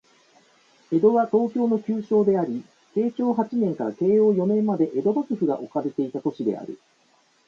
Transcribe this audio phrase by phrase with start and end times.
[0.89, 2.65] 江戸は、東京の旧称であり、
[2.95, 6.79] 慶長八年から慶応四年まで江戸幕府が置かれていた都市である